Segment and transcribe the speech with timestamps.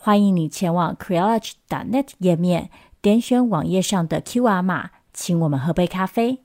[0.00, 2.70] 欢迎你前往 Creology.net 页面，
[3.02, 6.44] 点选网页上的 QR 码，请我们喝杯咖啡。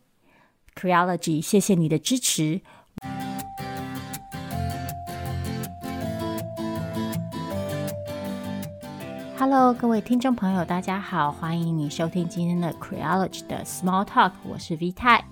[0.76, 2.62] Creology，谢谢你的支持。
[9.38, 15.24] Hello，各位听众朋友，大家好，欢迎你收听今天的 Creology 的 Small Talk，我是 V 太，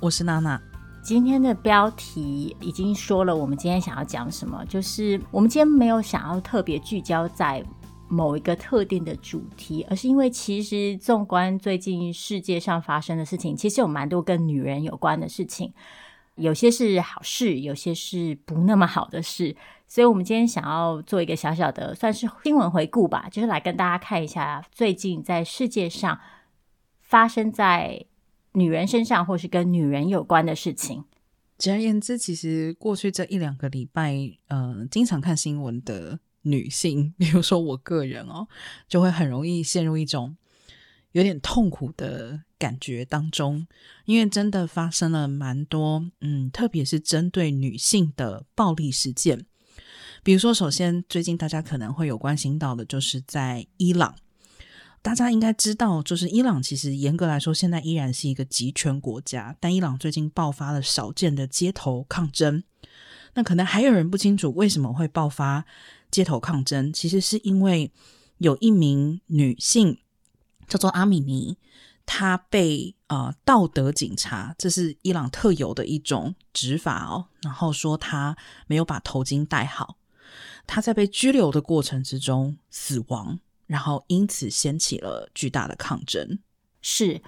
[0.00, 0.60] 我是娜娜。
[1.00, 7.64] 今天的标题已经说了，我们今天想要讲什么，就是我们今天没有想要特别聚焦在
[8.08, 15.72] 某一个特定的主题，而是因为其实纵观最近世界上发生的事情，其实有蛮多跟女人有关的事情，
[16.36, 19.54] 有些是好事，有些是不那么好的事，
[19.86, 26.18] 所以我们今天想要做一个小小的算是新闻回顾吧，就是来跟大家看一下最近在世界上
[27.00, 28.06] 发生在。
[28.52, 31.04] 女人身上，或是跟女人有关的事情。
[31.58, 34.16] 简而言之，其实过去这一两个礼拜，
[34.48, 38.46] 呃，经常看新闻的女性， 比如说我个人哦，
[38.88, 40.36] 就会很容易陷入一种
[41.12, 43.66] 有点痛苦的感觉当中，
[44.04, 49.46] 因为真的发生了蛮多，嗯，特别是针对女性的暴力事件。
[50.22, 54.16] 比如说，首先最近大家可能会有关心到的，就是在伊朗。
[55.00, 59.56] 大家应该知道，就是伊朗其实严格来说，现在依然是一个集权国家。
[59.60, 62.64] 但伊朗最近爆发了少见的街头抗争。
[63.34, 65.64] 那可能还有人不清楚为什么会爆发
[66.10, 67.90] 街头抗争，其实是因为
[68.38, 69.98] 有一名女性
[70.66, 71.56] 叫做阿米尼，
[72.06, 78.36] 她被呃道德警察，这是伊朗特有的一种执法哦，然后说她
[78.66, 79.96] 没有把头巾戴好，
[80.66, 83.40] 她在被拘留的过程之中死亡。
[83.68, 86.38] 然后因此掀起了巨大的抗争。
[86.80, 87.20] 是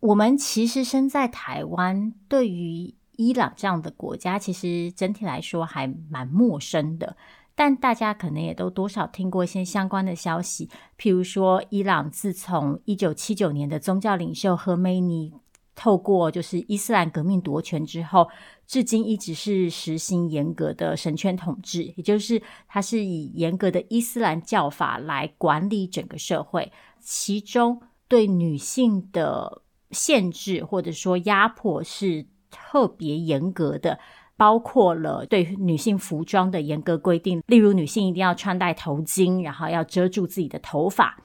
[0.00, 7.14] 我们其实身在台湾，对于伊朗这样的国家，其实整体来说还蛮陌生的。
[7.54, 15.32] 但大家可能也都多少听过一些相关的消息，譬如说，伊朗自从一九七九年的宗教领袖何梅尼
[15.76, 18.28] 透过就是伊斯兰革命夺权之后，
[18.66, 33.98] 至今一直是实行严格的神权统治，也就是它是以严格的伊斯兰教法来管理整个社会，其中对女性的限制或者说压迫是特别严格的，
[34.36, 41.16] 包括了对女性服装的严格规定，例如女性一定要穿戴头巾，然后要遮住自己的头发。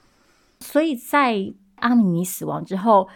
[0.60, 3.08] 所以在阿米尼死亡之后，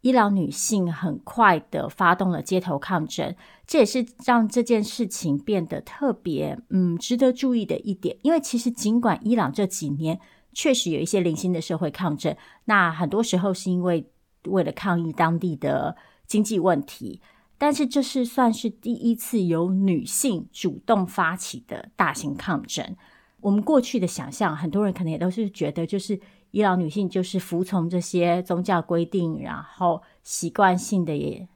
[0.00, 3.34] 伊朗女性很快的发动了街头抗争，
[3.66, 8.16] 这也是让这件事情变得特别嗯值得注意的一点。
[8.22, 10.18] 因为其实尽管伊朗这几年
[10.52, 12.34] 确实有一些零星的社会抗争，
[12.64, 14.08] 那很多时候是因为
[14.44, 15.96] 为了抗议当地的
[16.26, 17.20] 经济问题，
[17.62, 22.96] 但是这是算是第一次由女性主动发起的大型抗争。
[23.40, 26.20] 我们过去的想象，很多人可能也都是觉得就是。
[26.50, 31.48] 伊朗女性就是服从这些宗教规定，然后习惯性的也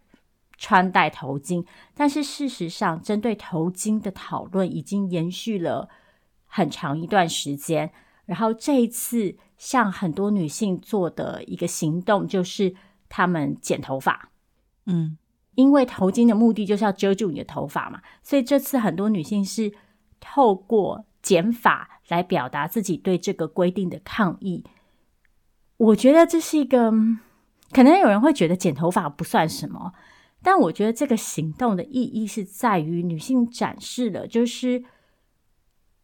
[0.56, 1.66] 穿戴头巾。
[1.94, 5.90] 但是事实上，针对头巾的讨论已经延续了
[6.46, 7.92] 很长一段时间。
[8.24, 12.74] 然后这一次，向很多女性做的一个行动，就是
[13.10, 14.30] 她们剪头发。
[14.86, 15.18] 嗯，
[15.56, 19.72] 因为头巾的目的就是要遮住你的头发嘛，所以这次很多女性是
[20.20, 24.64] 透过剪发来表达自己对这个规定的抗议。
[25.78, 26.92] 我觉得这是一个，
[27.72, 29.92] 可能有人会觉得剪头发不算什么，
[30.42, 34.84] 但我觉得这个行动的意义是在于女性展示了，就是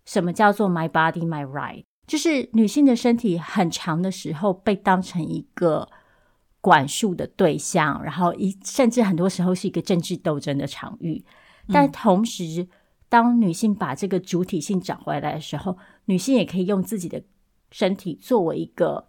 [0.05, 5.89] 什么叫做 “my body, my right”，就是女性的身体很长的时候被当成一个
[6.63, 11.23] 管束的对象，然后一甚至很多时候是一个政治斗争的场域。
[11.69, 12.67] 但同时，
[13.11, 15.77] 当女性把这个主体性找回来的时候，
[16.07, 17.23] 女性也可以用自己的
[17.71, 19.09] 身体作为一个。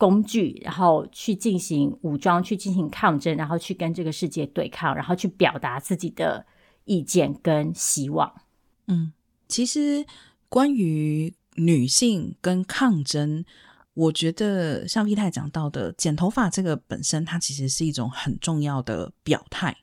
[0.00, 6.46] 工具，然后去进行武装，去进行抗争，然后去跟这个世界对抗，然后去表达自己的
[6.84, 8.32] 意见跟希望。
[8.86, 9.12] 嗯，
[9.48, 10.06] 其实
[10.48, 13.44] 关于女性跟抗争，
[13.98, 19.76] 我觉得像 V 太讲到的，剪头发这个本身，它其实是一种很重要的表态，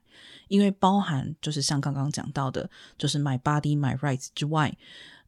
[0.47, 4.77] 因为包含就是像刚刚讲到的，就是 My body, my rights 之外，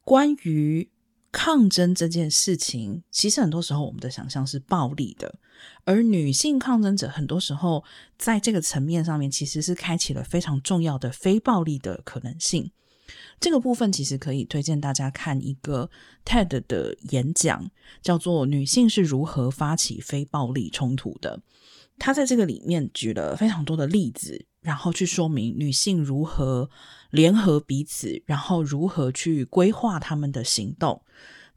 [0.04, 0.90] 关于
[1.30, 5.38] 抗争这件事情，其实很多时候我们的想象是暴力的，
[5.84, 7.84] 而女性抗争者很多时候
[8.16, 12.72] 在这个层面上面，其实是开启了非常重要的非暴力的可能性。
[13.40, 15.90] 这个部分其实可以推荐大家看一个
[16.24, 17.70] TED 的演讲，
[18.02, 21.38] 叫做《女性是如何发起非暴力冲突的》。
[21.98, 26.70] 他在这个里面举了非常多的例子，然后去说明女性如何
[27.10, 31.02] 联合彼此，然后如何去规划他们的行动。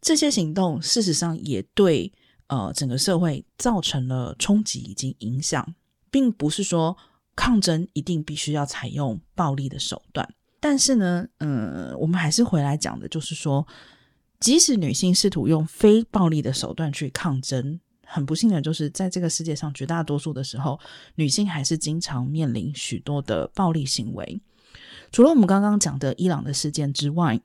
[0.01, 2.11] 这些行动事实上也对
[2.47, 5.75] 呃整个社会造成了冲击以及影响，
[6.09, 6.97] 并不是说
[7.35, 10.27] 抗争一定必须要采用暴力的手段。
[10.61, 13.67] 但是呢，嗯，我们还是回来讲的，就是说，
[14.39, 17.77] 即使女性试图用非暴力的手段去抗争。
[18.05, 20.79] 很不幸的就是，在这个世界上绝大多数的时候，
[21.15, 24.41] 女性还是经常面临许多的暴力行为。
[25.11, 27.39] 除了我们刚刚讲的伊朗的事件之外，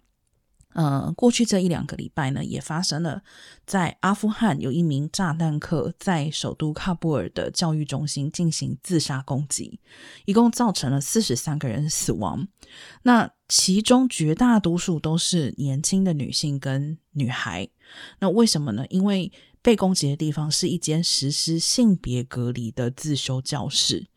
[0.76, 3.22] 呃，过去这一两个礼拜呢，也发生了
[3.64, 9.80] 在阿富汗有一名炸弹客在首都喀布尔的教育中心进行自杀攻击，
[10.26, 12.46] 一共造成了四十三个人死亡。
[13.04, 17.66] 那其中绝大多数都是年轻的女性跟女孩。
[18.18, 18.84] 那为什么呢？
[18.90, 19.32] 因为
[19.62, 24.08] 被攻击的地方是一间实施性别隔离的自修教室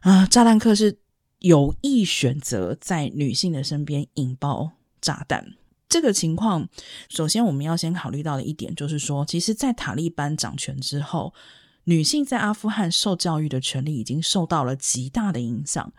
[0.00, 0.26] 啊！
[0.26, 0.98] 炸弹客是
[1.38, 5.54] 有意选择在女性的身边引爆炸弹。
[5.90, 6.66] 这个情况，
[7.10, 11.34] 首先我们要先考虑到的一点就是说，其实，在塔利班掌权之后，
[11.84, 15.92] 女性在阿富汗受教育的权利已经受到了极大的影响。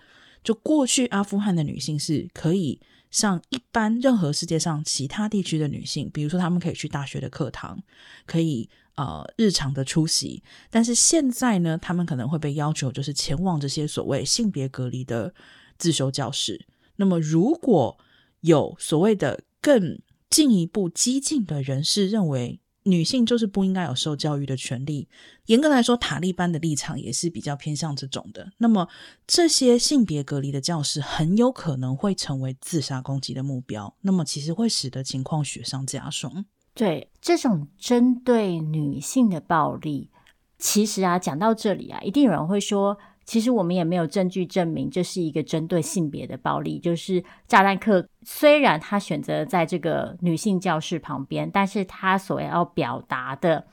[0.43, 2.81] 就过去，阿富汗的女性是可以。
[3.11, 7.77] 像一般任何世界上其他地区的女性，比如说她们可以去大学的课堂，
[8.25, 15.33] 可以呃日常的出席，但是现在呢，她们可能会被要求就是前往这些所谓性别隔离的
[15.77, 16.65] 自修教室。
[16.95, 17.97] 那么如果
[18.39, 25.07] 有所谓的更进一步激进的人士认为，女性就是不应该有受教育的权利。
[25.45, 28.51] 严格来说，塔利班的立场也是比较偏向这种的。
[28.57, 28.87] 那么，
[29.27, 33.93] 这些性别隔离的教师很有可能会成为自杀攻击的目标。
[34.01, 36.45] 那么，其实会使得情况雪上加霜。
[36.73, 40.09] 对，这种针对女性的暴力，
[40.57, 42.97] 其实啊，讲到这里啊，一定有人会说。
[43.23, 46.79] 其实我们也没有证据证明这是一个针对性别的暴力。
[46.79, 53.67] 就是炸弹客虽然他选择在这个女性教室旁边，但是他所要表达的，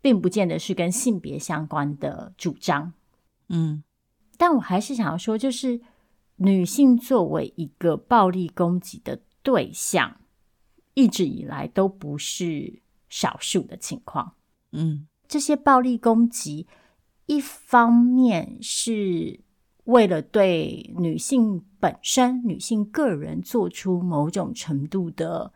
[0.00, 2.92] 并不见得是跟性别相关的主张。
[3.48, 3.82] 嗯，
[4.36, 5.80] 但我还是想要说，就是
[6.36, 10.20] 女性作为一个暴力攻击的对象，
[10.94, 14.34] 一直以来都不是少数的情况。
[14.72, 16.68] 嗯，这些暴力攻击。
[17.30, 19.38] 一方面是
[19.84, 25.52] 为了对女性本身、女性个人做出某种程度的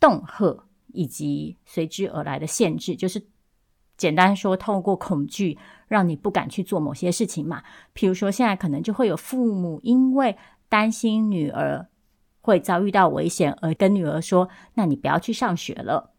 [0.00, 3.24] 恫吓，以及随之而来的限制，就是
[3.96, 5.56] 简单说，透过恐惧
[5.86, 7.62] 让你不敢去做某些事情嘛。
[7.94, 10.36] 譬如说，现在可能就会有父母因为
[10.68, 11.86] 担心女儿
[12.40, 16.10] 会遭遇到危险，而跟女儿说：“那你不要去上学了。”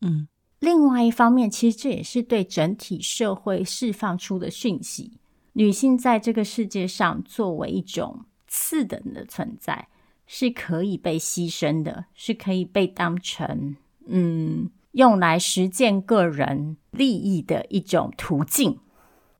[0.00, 0.26] 嗯。
[0.60, 5.12] 另外一方面，其实这也是对整体社会释放出的讯息：
[5.52, 9.88] 女性在这个世界上作为一种次等的存在，
[10.26, 13.76] 是可以被牺牲的，是可以被当成
[14.06, 18.78] 嗯用来实践个人利益的一种途径。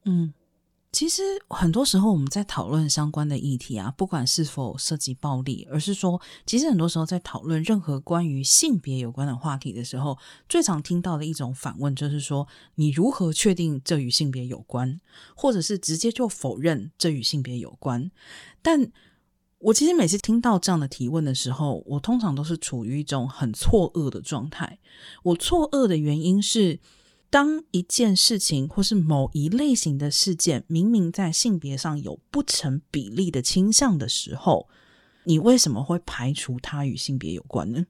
[0.04, 0.32] 嗯。
[0.98, 15.00] 其实很多时候我们在讨论相关的议题啊，不管是否涉及暴力，而是说，其实很多时候在讨论任何关于性别有关的话题的时候，最常听到的一种反问就是说：你如何确定这与性别有关？
[15.36, 18.10] 或者是直接就否认这与性别有关？
[18.60, 18.90] 但
[19.60, 24.80] 我其实每次听到这样的提问的时候，我通常都是处于一种很错愕的状态。
[25.22, 26.80] 我错愕的原因是，
[27.30, 34.68] 当一件事情或是某一类型的事件明明在性别上有不成比例的倾向的时候，
[35.24, 37.84] 你为什么会排除它与性别有关呢？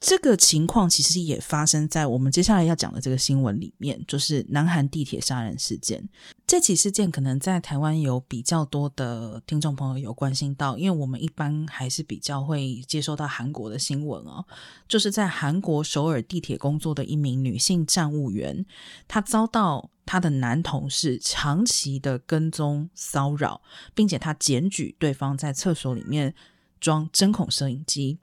[0.00, 6.08] 这个情况其实也发生在我们接下来要讲的这个新闻里面，就是南韩地铁杀人事件。
[6.46, 14.42] 这起事件可能在台湾有比较多的听众朋友有关心到，因为我们一般还是比较会接收到韩国的新闻哦。
[14.88, 18.64] 就是在韩国首尔地铁工作的一名女性站务员，
[19.06, 23.60] 她遭到她的男同事长期的跟踪骚扰，
[23.94, 26.34] 并且她检举对方在厕所里面
[26.80, 28.18] 装针孔摄影机。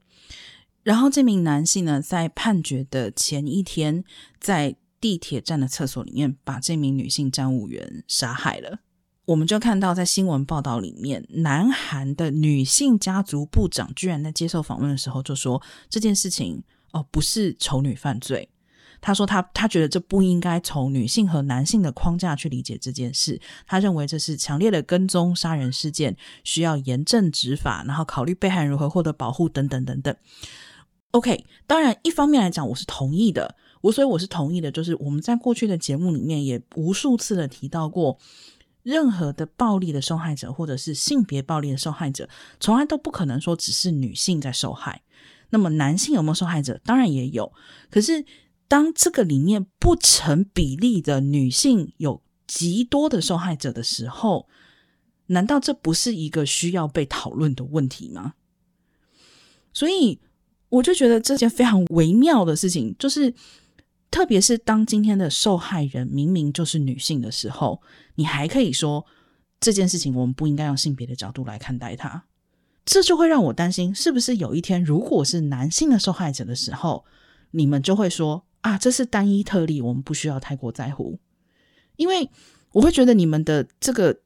[0.88, 4.02] 然后这名男性呢，在判决的前一天，
[4.40, 8.78] 在地铁站的厕所里面把这名女性站务员杀害了。
[9.26, 18.48] 我们就看到在新闻报道里面，南韩的女性家族部长居然在接受访问的时候就说，这件事情哦，不是丑女犯罪。
[19.02, 23.38] 他说他他觉得这不应该从女性和男性的框架去理解这件事。
[23.66, 30.16] 他认为这是强烈的跟踪杀人事件，需要严正执法，然后考虑被害人如何获得保护等等等等。
[31.12, 33.56] OK，当然一方面来讲，我是同意的。
[33.80, 38.18] 我所以我是同意的，就是我们在过去的节目里面也无数次的提到过，
[38.82, 42.28] 任何的暴力的受害者或者是性别暴力的受害者，
[42.60, 45.02] 从来都不可能说只是女性在受害。
[45.50, 46.78] 那么男性有没有受害者？
[46.84, 47.50] 当然也有。
[47.88, 48.24] 可是
[48.66, 54.46] 当这个里面不成比例的女性有极多的受害者的时候，
[55.26, 58.34] 难道这不是一个需要被讨论的问题吗？
[59.72, 60.20] 所以
[60.68, 63.34] 我就觉得这件非常微妙的事情，就是。
[64.10, 67.82] 特别是当今天的受害人明明就是女性的时候，
[68.14, 69.04] 你还可以说
[69.60, 72.24] 这件事情我们不应该用性别的角度来看待它，
[72.86, 77.04] 这就会让我担心，是不是有一天如果是男性的受害者的时候，
[77.50, 81.18] 你们就会说啊，这是单一特例，我们不需要太过在乎，
[81.96, 82.30] 因为
[82.72, 84.18] 我会觉得你们的这个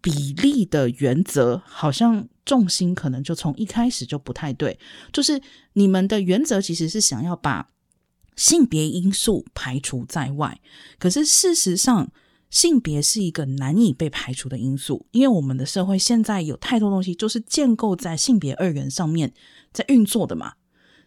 [0.00, 4.78] 比例的原则好像重心可能就从一开始就不太对，
[5.12, 5.40] 就是
[5.74, 7.68] 你们的原则其实是想要把。
[8.36, 10.58] 性别因素排除在外，
[10.98, 12.10] 可是事实上，
[12.48, 19.34] 性别是一个难以被排除的因素，因为我们的社会现在有太多东西就是建构在性别二元上面
[19.74, 20.54] 在运作的嘛。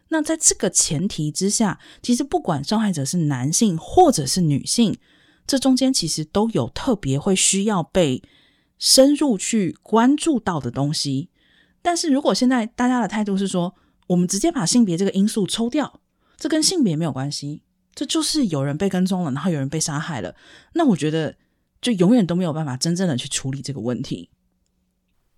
[0.09, 4.95] 那在这个前提之下，其实不管受害者是男性或者是女性，
[5.47, 8.21] 这中间其实都有特别会需要被
[8.83, 11.29] 深入去关注到的东西。
[11.81, 13.73] 但是如果现在大家的态度是说，
[14.07, 16.01] 我们直接把性别这个因素抽掉。
[16.35, 17.61] 这跟性别没有关系，
[17.95, 20.35] 这就是有人被跟踪了，然后有人被杀害了。
[20.73, 21.37] 那我觉得
[21.81, 24.29] 就永远都没有办法真正的去处理这个问题。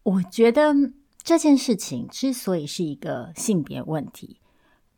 [0.01, 0.73] 我觉得
[1.21, 4.39] 这件事情之所以是一个性别问题，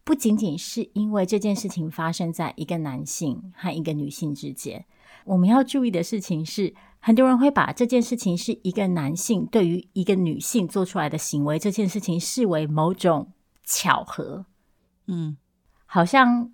[0.06, 4.86] 不仅仅是因为这件事情发生在一个男性和一个女性之间。
[5.26, 6.74] 我们要注意的事情是，
[7.08, 13.32] 很多人会把这件事情是一个男性对于一个女性做出来的行为，这件事情视为某种
[13.64, 14.46] 巧合。
[15.06, 15.38] 嗯。
[15.86, 16.52] 好像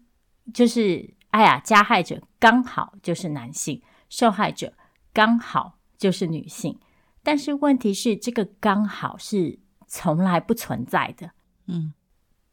[0.54, 4.74] 就是，哎呀，加害者刚好就是男性，受害者
[5.12, 6.80] 刚好就是女性。
[7.24, 9.58] 但是问题是，这个刚好是
[9.88, 11.32] 从来不存在的。
[11.66, 11.96] 嗯，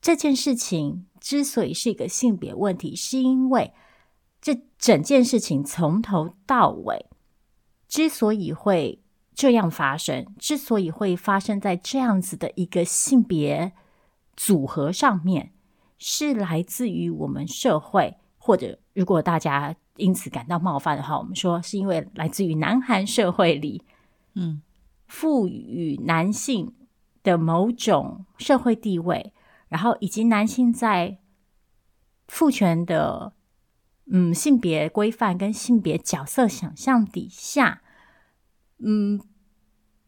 [0.00, 3.74] 这件事情之所以是一个性别问题，是因为
[4.40, 7.09] 这整件事情从头到尾
[7.90, 9.02] 之所以会
[9.34, 13.72] 这样发生，之所以会发生在这样子的一个性别
[14.34, 15.52] 组合上面。
[16.02, 23.82] 是来自于我们社会，或者如果大家因此感到冒犯的话，我们说是因为来自于南韩社会里，
[24.34, 24.62] 嗯，
[25.06, 26.72] 赋予男性
[27.22, 29.34] 的某种社会地位，
[29.68, 31.18] 然后以及男性在
[32.28, 33.34] 父权的
[34.12, 37.82] 嗯性别规范跟性别角色想象底下，
[38.78, 39.20] 嗯，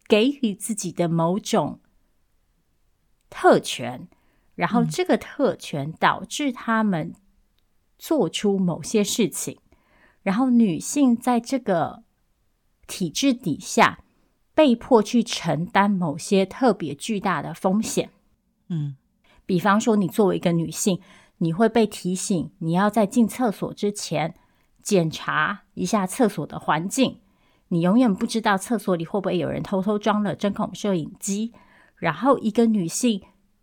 [0.06, 1.80] 给予自己的某种
[3.30, 4.08] 特权。
[4.54, 7.14] 然后，这个特权导致他们
[7.98, 9.78] 做出某些事情，嗯、
[10.22, 12.02] 然后女性在这个
[12.86, 14.04] 体制底下
[14.54, 18.10] 被迫去承担某些特别巨大的风险。
[18.68, 18.96] 嗯，
[19.46, 21.00] 比方说，你作为一个女性，
[21.42, 24.34] 你会被提醒你要在进厕所之前
[24.82, 27.20] 检查一下厕所的环境。
[27.68, 31.52] 你永远不知道厕所里会不会有人偷偷装了针孔摄影机。
[31.96, 33.22] 然后，一个女性，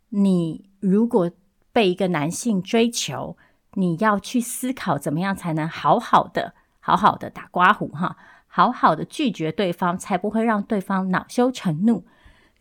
[0.09, 0.69] 你。
[0.81, 1.29] 如果
[1.73, 3.35] 被一个男性追求，
[3.73, 8.15] 你要去思考怎么样才能好好的、好好的打刮胡哈，
[8.47, 12.05] 好好的拒绝对方，才不会让对方恼羞成怒。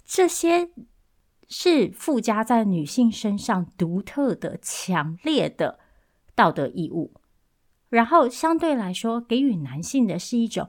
[0.04, 0.70] 这些
[1.48, 5.78] 是附加在女性身上独特的、强烈的
[6.34, 7.12] 道德义务，
[7.88, 10.68] 然后相对来说给予男性的是一种，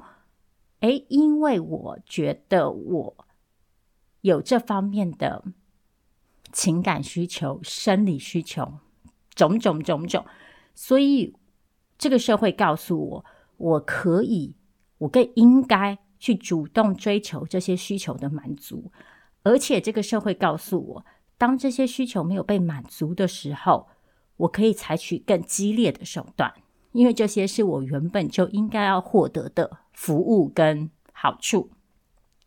[0.79, 3.25] 诶，因为我觉得我
[4.21, 5.43] 有这方面的。
[6.51, 8.79] 情感需求、生理需求，
[9.35, 10.25] 种种种种，
[10.73, 11.35] 所以
[11.95, 13.25] 这个社会告诉我，
[13.57, 14.55] 我可以，
[14.97, 18.91] 我更应该去主动追求这些需求的满足。
[19.43, 21.05] 而且这个社会告诉我，
[21.37, 23.87] 当这些需求没有被满足的时候，
[24.37, 26.53] 我可以采取更激烈的手段，
[26.91, 31.71] 因为这些是我原本就应该要获得的服务跟好处。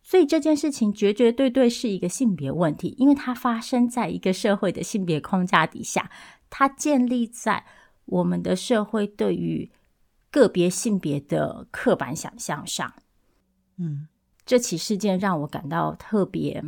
[0.05, 6.11] 所以这件事情绝绝对对是一个性别问题，因为它发生在一个社会的性别框架底下，
[6.49, 7.65] 它建立在
[8.05, 9.71] 我们的社会对于
[10.29, 12.93] 个别性别的刻板想象上。
[13.77, 14.07] 嗯，
[14.45, 16.63] 这起事件让我感到特别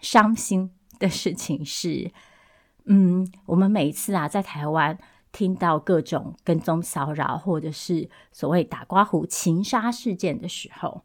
[0.00, 2.10] 伤心的事情是，
[2.84, 4.98] 嗯，我们每一次啊，在台湾
[5.32, 11.04] 听到各种跟踪骚扰或者是所谓打刮胡情杀事件的时候，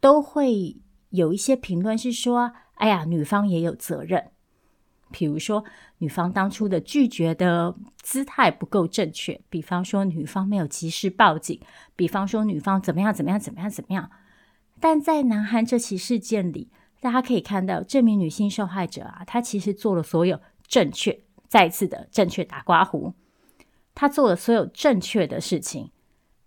[0.00, 0.76] 都会
[1.10, 4.30] 有一些评论是说：“哎呀，女方也有责任。”
[5.12, 5.64] 比如说，
[5.98, 11.60] 女方当初的拒绝的姿态不够正确；比方说，女方没有及时报警；
[11.94, 14.10] 比方说，女方怎么样怎么样怎么样怎么样。
[14.80, 23.14] 但在南韩这起事件里，大家可以看到，这名女性受害者啊，她其实做了所有正确，再次的正确打刮胡，
[23.94, 25.90] 她做了所有正确的事情。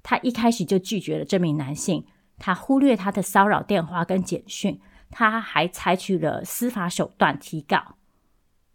[0.04, 2.06] 她一开始就拒绝了这名男性，
[2.38, 7.96] 她忽略他的骚扰电话跟简讯，她还采取了司法手段提告。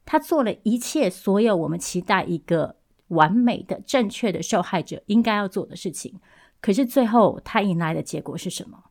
[0.07, 2.77] 他做了一切所有我们期待一个
[3.09, 6.21] 完美的、正确的受害者应该要做的事情，
[6.61, 8.85] 可是最后他迎来的结果是什么？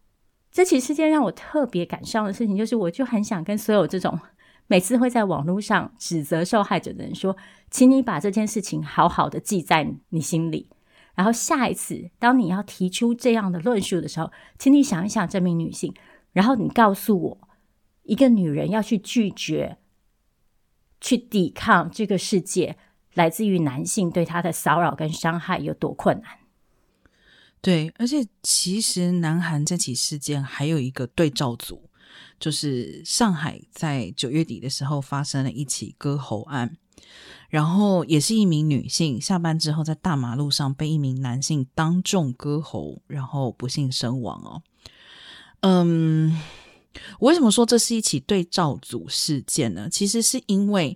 [0.54, 4.18] 这起事件让我特别感伤的事情，就是我就很想跟所有这种
[4.68, 7.36] 每次会在网络上指责受害者的人说，
[7.70, 10.70] 请你把这件事情好好的记在你心里，
[11.16, 15.94] 然后下一次当你要提出这样的论述的时候，请你想一想这名女性，
[16.32, 17.48] 然后你告诉我，
[18.04, 19.80] 一个女人要去拒绝。
[21.06, 22.78] 去抵抗这个世界
[23.14, 26.38] 来自于男性对她的骚扰跟伤害有多困难？
[27.64, 31.90] 对，而且其实南韩这起事件还有一个对照组，
[32.38, 36.76] 就是上海在九月底的时候发生了一起割喉案，
[37.50, 44.62] 然后也是一名女性下班之后在大马路上被一名男性当众割喉，然后不幸身亡哦。
[45.62, 46.40] 嗯。
[47.20, 49.90] 我为什么说这是一起对照组事件呢？
[49.90, 50.96] 其实是因为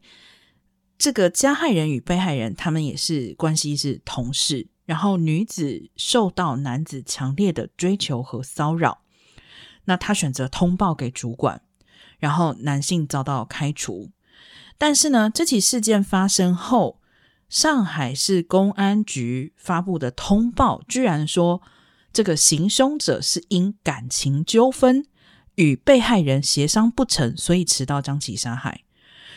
[0.96, 9.02] 这个加害人与被害人他们也是关系是同事，然后女子受到男子强烈的追求和骚扰，
[9.86, 11.62] 那她选择通报给主管，
[12.18, 14.10] 然后男性遭到开除。
[14.80, 17.00] 但是呢，这起事件发生后，
[17.48, 21.62] 上海市公安局发布的通报居然说，
[22.12, 25.06] 这个行凶者是因感情纠纷。
[25.56, 28.84] 与被害人协商不成，所以持刀将其杀害。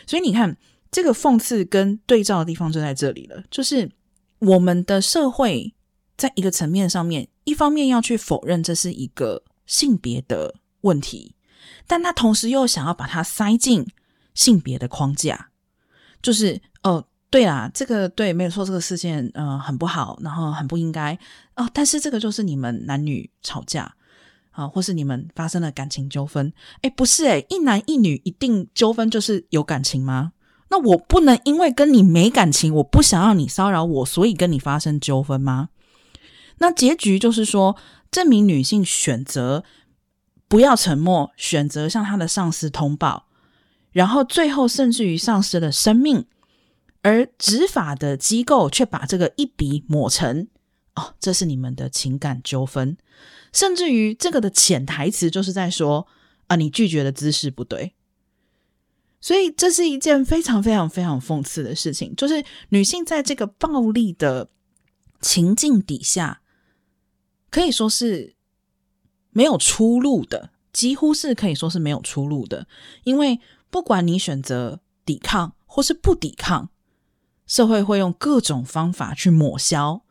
[0.05, 0.55] 所以你看，
[0.91, 3.43] 这个讽刺跟对照的地方就在这里了。
[3.49, 3.89] 就是
[4.41, 5.73] 我们的社会
[6.17, 11.33] 在一个层面上面，一方面要去否认这是一个性别的问题，
[11.87, 13.87] 但他同时又想要把它塞进
[14.33, 15.49] 性别的框架。
[16.21, 21.17] 就是哦，对啦，这个对，没有错，这个事件呃很不好，然后很不应该
[21.55, 21.69] 哦。
[21.73, 23.95] 但是这个就是你们男女吵架。
[24.51, 26.51] 啊，或是你们发生了感情纠纷？
[26.81, 30.33] 哎，不是哎，一男一女一定纠纷就是有感情吗？
[30.71, 35.69] 那我不能因为跟你没感情，我不想要你骚扰我，所以跟你发生纠纷吗？
[36.59, 37.75] 那结局就是说，
[38.09, 39.65] 这名女性选择
[40.47, 43.27] 不要沉默，选择向她的上司通报，
[43.91, 46.25] 然后最后甚至于丧失了生命，
[47.01, 50.47] 而执法的机构却把这个一笔抹成
[50.95, 52.95] 哦，这是你们的情感纠纷。
[53.51, 56.07] 甚至于这个的潜台词就是在说
[56.47, 57.93] 啊，你拒绝的姿势不对，
[59.21, 64.49] 所以这是一件非常非常非常讽刺的事情，就是女性在这个暴力的
[65.21, 66.41] 情境底下，
[67.51, 68.35] 可以说是
[69.29, 72.67] 没有出路的，几乎是可以说是没有出路的，
[73.03, 76.69] 因为不管你选择抵抗或是不抵抗，
[77.45, 80.01] 社会会用各种方法去抹消。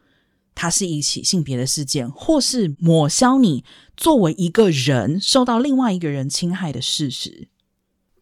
[0.52, 3.64] 它是一起性别的事件，或是抹消你
[3.96, 7.48] 作为一个人受到另外一个人侵害的事实。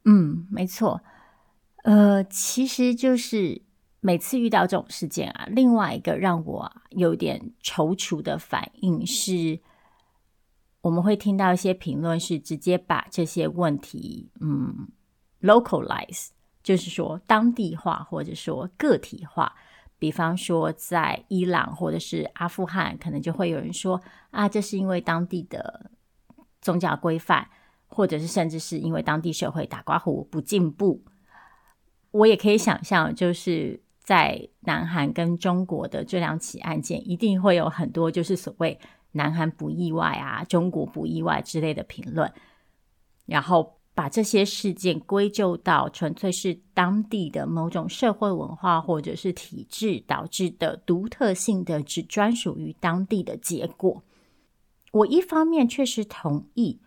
[0.05, 1.03] 嗯，没错。
[1.85, 3.63] 呃，其实就是
[4.01, 9.61] 每次遇到这种事件啊，另外一个让我有点踌躇的反应是，
[10.83, 14.89] 我们会听到一些评论是直接把这些问题嗯
[15.41, 16.29] localize，
[16.63, 19.55] 就是说当地化或者说个体化。
[20.01, 25.91] 比方说，在伊朗或者是阿富汗，可能就会有人说啊，这是因为当地的
[26.61, 27.49] 宗教规范，
[27.89, 31.03] 或者是甚至是因为当地社会打刮胡不进步。
[32.13, 38.79] 我也可以想象，就是在南韩跟中国的这两起案件，一定会有很多就是所谓
[39.13, 42.33] “南韩不意外啊，中国不意外”之类的评论，
[43.27, 43.75] 然后。
[43.99, 54.05] 把这些事件归咎到纯粹是当地的某种社会文化或者是体制导致的独特性的只专属于当地的结果。
[54.93, 56.79] 我一方面确实同意，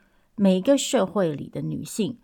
[0.42, 2.18] 每一个社会里的女性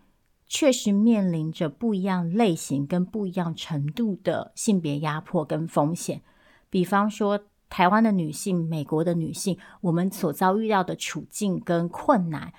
[0.48, 6.24] 确实面临着不一样类型跟不一样程度的性别压迫跟风险。
[6.72, 12.52] 比方说，台湾的女性、美国的女性，我们所遭遇到的处境跟困难，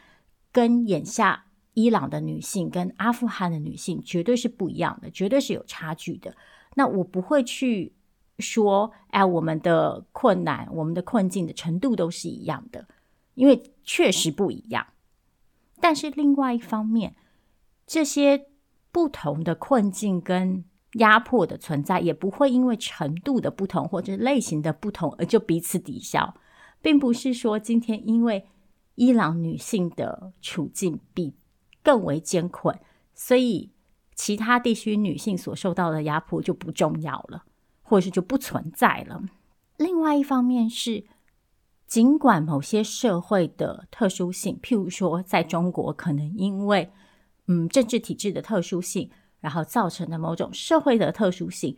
[0.52, 1.46] 跟眼下。
[1.74, 6.36] 伊朗的女性跟阿富汗的女性绝对是不一样的，绝对是有差距的。
[6.76, 7.92] 那我不会去
[8.38, 12.86] 说，哎，我们的困难、我们的困境的程度都是一样的，
[13.34, 14.86] 因为确实不一样。
[15.80, 17.14] 但是另外一方面，
[17.86, 18.46] 这些
[18.90, 20.64] 不同的困境跟
[20.94, 26.34] 压迫的存在，也不会因为程度的不同或者类型的不同而就彼此抵消，
[26.80, 28.46] 并不是说今天因为
[28.94, 31.34] 伊朗女性的处境比
[31.82, 32.78] 更为艰困，
[33.14, 33.70] 所以
[34.14, 37.44] 其他地区女性所受到的压迫就不重要了，
[37.82, 39.22] 或是就不存在了。
[39.76, 41.04] 另外一方面是，
[41.88, 46.90] 尽管某些社会的特殊性，譬如说在中国，可能因为
[47.46, 51.74] 嗯政治体制的特殊性，然后造成的某种社会的特殊性，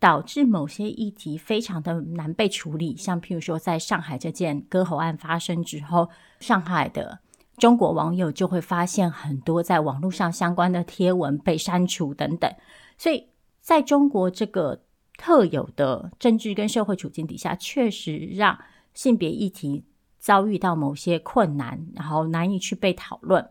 [0.00, 2.96] 导致某些议题非常的难被处理。
[2.96, 6.08] 像譬如说，在上海这件割喉案发生之后，
[6.40, 7.20] 上海的
[7.56, 12.52] 中国网友就会发现很多在网络上相关的贴文被删除等等。
[12.98, 13.28] 所以，
[13.60, 14.82] 在中国这个
[15.16, 18.58] 特有的政治跟社会处境底下，确实让
[18.94, 19.84] 性别议题
[20.18, 23.50] 遭遇到某些困难，然后难以去被讨论。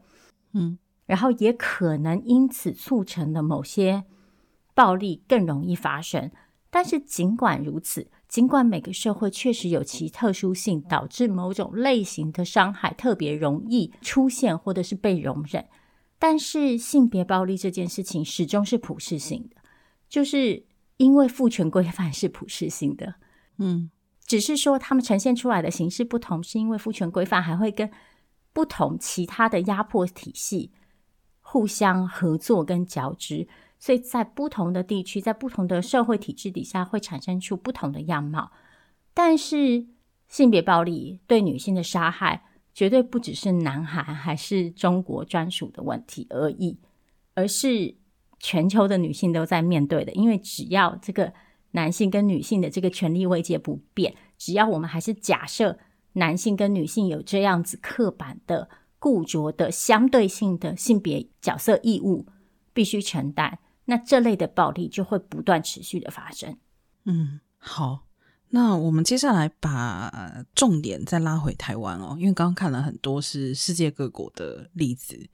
[0.54, 0.80] 嗯。
[1.06, 4.06] 然后也可能因此促成了某些
[4.74, 6.32] 暴力更容易发生，
[6.70, 15.66] 但是尽管如此，尽管每个社会确实有其特殊性，导致某种类型的伤害特别容易出现或者是被容忍，
[16.18, 19.58] 但是性别暴力这件事情始终是普世性的，
[20.08, 23.16] 就是因为父权规范是普世性的，
[23.58, 23.92] 嗯，
[24.34, 27.88] 只是说他们呈现出来的形式不同，是因为父权规范还会跟
[28.52, 30.72] 不同其他的压迫体系。
[31.40, 38.52] 互相合作跟交织，所以在不同的地区，在不同的社会体制底下，会产生出不同的样貌。
[39.14, 39.86] 但是，
[40.28, 42.44] 性别暴力对女性的杀害，
[42.74, 46.80] 绝对不只是南韩还是中国专属的问题而已，
[47.36, 47.94] 而是
[48.40, 50.12] 全球的女性都在面对的。
[50.14, 51.32] 因为只要这个
[51.74, 55.78] 男性跟女性的这个权利位阶不变，只要我们还是假设
[56.14, 58.70] 男性跟女性有这样子刻板的。
[59.04, 62.26] 固着的相对性的性别角色义务
[62.72, 66.56] 必须承担，那这类的暴力就会不断持续的发生。
[67.04, 68.06] 嗯，好，
[68.52, 75.30] 那我们接下来把重点再拉回台湾哦，因为刚刚看了很多是世界各国的例子。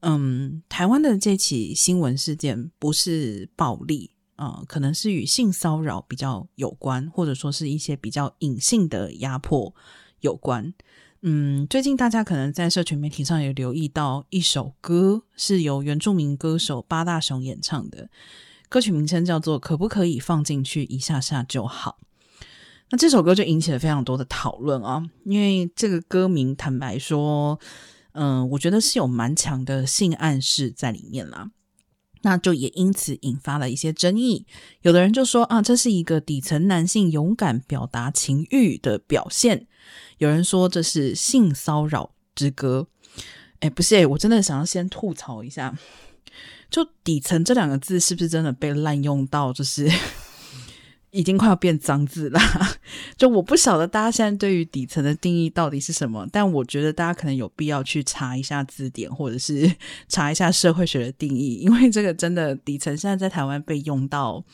[0.00, 9.72] 嗯，台湾的这起新闻事件不是暴力，呃，可能是与性骚扰比较有关，或者说是一些比较隐性的压迫
[10.18, 10.74] 有关。
[11.20, 18.10] 嗯，最近大家可能在社群媒体上有留意到一首歌，是由原住民歌手八大雄演唱的，
[18.68, 21.98] 歌曲名称叫做《可不可以放进去一下下就好》。
[22.90, 27.60] 那这首歌就引起了非常多的讨论啊，因为这个歌名坦白说，
[28.14, 31.52] 嗯、我觉得是有蛮强的性暗示在里面啦。
[32.22, 34.46] 那就也因此引发了一些争议，
[34.80, 39.66] 有的人就说啊，这是一个底层男性勇敢表达情欲的表现。
[40.18, 42.86] 有人说这是性骚扰之歌，
[43.60, 45.76] 哎，不是，我真的想要先吐槽一下，
[46.70, 49.90] 就底层这两个字是不是真的被滥用到，就是
[51.12, 52.40] 已经快要变脏字了？
[53.16, 59.70] 就我不晓得大家现在对于底层的定义到底是什么，但我觉得大家可能有必要去查一下字典，或者是
[60.08, 64.44] 查一下社会学的定义，因为这个真的底层现在在台湾被用到。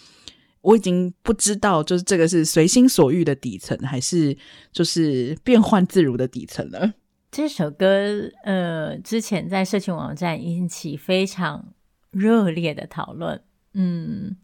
[0.60, 4.36] 我已经不知道，就是这个是随心所欲的底层，还是
[4.72, 6.92] 就是变换自如的底层了。
[7.30, 11.72] 这首歌，呃，之前在社群网站引起非常
[12.10, 13.40] 热烈的讨论。
[13.74, 14.36] 嗯，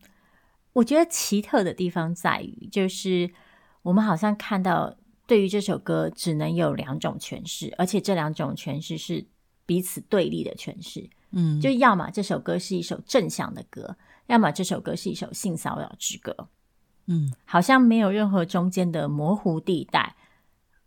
[0.75, 3.33] 我觉得奇特的地方在于，就是
[3.81, 4.95] 我们好像看到，
[5.27, 9.27] 对于这首歌只能有两种诠释，而且这两种诠释是
[9.65, 11.09] 彼此对立的诠释。
[11.31, 13.97] 嗯，就要么这首歌是一首正向的歌。
[14.27, 16.49] 要么这首歌是一首性骚扰之歌，
[17.07, 20.17] 嗯，好像没有任何中间的模糊地带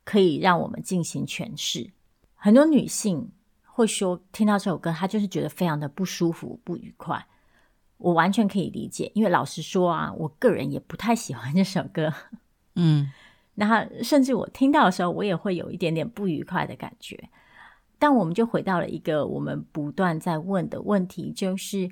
[0.03, 1.91] 可以让我们进行诠释。
[2.33, 3.29] 很多女性
[3.63, 7.27] 会说，听到这首歌，她就是觉得非常的不舒服、不愉快。
[7.97, 12.13] 我完全可以理解，因为老实说啊，我个人也不太喜欢这首歌，
[12.75, 13.11] 嗯，
[13.55, 17.29] 然后甚至我听到的时候，我也会有一点点不愉快的感觉。
[17.99, 21.91] 但我们就回到了一个我们不断在问的问题，就是。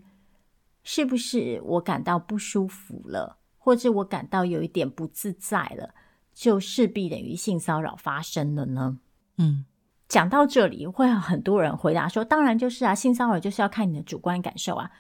[0.88, 5.96] 是不是我感到不舒服了，或者我感到有一点不自在了，
[6.32, 9.00] 就势必等于性骚扰发生了呢？
[9.40, 9.66] 嗯，
[10.08, 14.92] 讲到这里，会有很多人回答说：“当然就是啊，性骚扰就是要看你的主观感受啊。”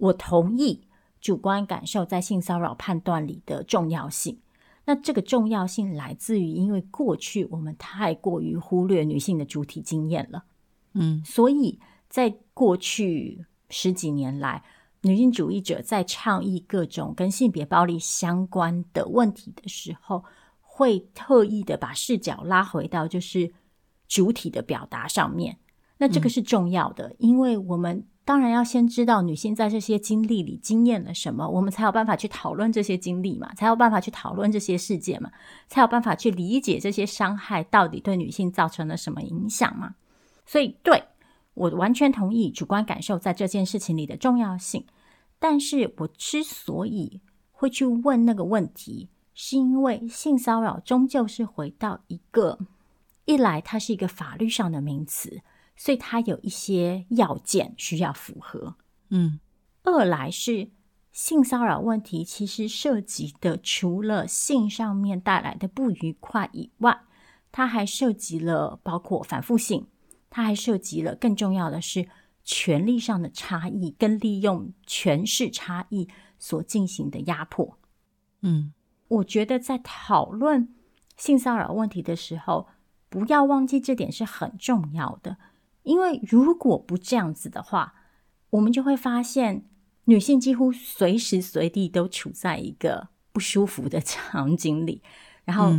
[0.00, 0.82] 我同意
[1.20, 4.40] 主观感受在性骚扰判断里的重要性。
[4.86, 10.44] 那这个重要性来自于，因为过去我们太过于忽略女性的主体经验了。
[10.94, 14.64] 嗯，所以在过去十几年来，
[15.02, 20.24] 女性主义者在倡议各种跟性别暴力相关的问题的时候，
[20.60, 23.52] 会特意的把视角拉回到就是
[24.08, 25.58] 主体的表达上面。
[25.98, 35.30] 那这个是重要的，嗯、因为我们当然要先知道女性在这些经历里经验了什么，我们才有办法去讨论这些经历嘛，才有办法去讨论这些事件嘛，
[35.68, 39.94] 才有办法去理解这些伤害到底对女性造成了什么影响嘛。
[40.46, 41.04] 所以，对。
[41.54, 44.86] 我完全同意主观感受在这件事情里的重要性，
[45.38, 52.56] 但是我之所以会去问那个问题，是因为性骚扰终究是回到一个，
[53.24, 55.42] 一来它是一个法律上的名词，
[55.80, 58.76] 所以它有一些要件需要符合，
[59.08, 59.40] 嗯，
[59.82, 60.68] 二来是
[61.10, 67.00] 性骚扰问题其实涉及的除了性上面带来的不愉快以外，
[67.50, 69.86] 它还涉及了包括反复性。
[70.28, 72.06] 它还涉及了更重要的是
[72.44, 77.78] 权力上的差异，跟利用权势差异所进行的压迫。
[78.42, 78.74] 嗯，
[79.08, 80.74] 我觉得在讨论
[81.16, 82.68] 性骚扰问题的时候，
[83.08, 85.38] 不要忘记这点是很重要的。
[85.82, 87.94] 因为如果不这样子的话，
[88.50, 89.64] 我们就会发现
[90.04, 95.02] 女性几乎随时随地都处在一个不舒服的 场景里。
[95.44, 95.72] 然后，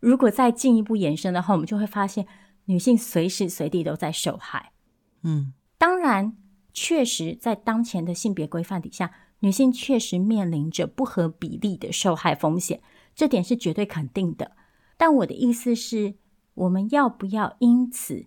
[0.00, 2.26] 如果再进一步延伸的话，我们就会发现。
[2.66, 4.72] 女性随时随地都在受害，
[5.20, 6.34] 嗯，当然，
[6.72, 12.80] 确实在当前的性别规范底下，女性确实面临着不合比例的受害风险，
[13.14, 14.52] 这点是绝对肯定的。
[14.96, 16.14] 但我的意思是，
[16.54, 18.24] 我们要不要因此